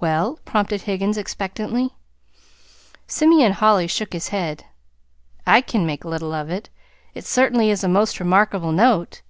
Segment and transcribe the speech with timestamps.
[0.00, 1.90] "Well?" prompted Higgins expectantly.
[3.06, 4.64] Simeon Holly shook his head.
[5.46, 6.70] "I can make little of it.
[7.12, 9.20] It certainly is a most remarkable note."